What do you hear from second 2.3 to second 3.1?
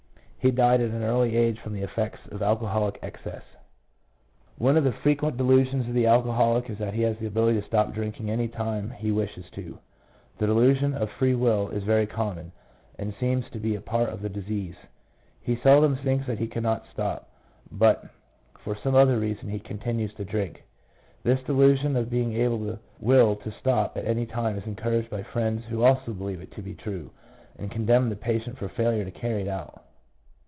of alcoholic